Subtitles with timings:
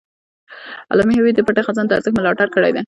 [0.91, 2.79] علامه حبيبي د پټه خزانه د ارزښت ملاتړ کړی دی.